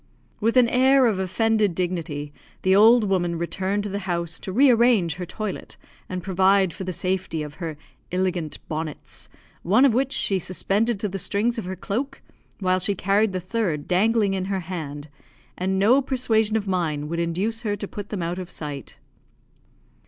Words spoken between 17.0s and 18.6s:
would induce her to put them out of